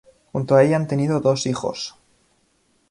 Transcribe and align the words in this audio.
Junto 0.31 0.55
a 0.55 0.63
ella 0.63 0.77
han 0.77 0.87
tenido 0.87 1.19
dos 1.19 1.45
hijos. 1.45 1.95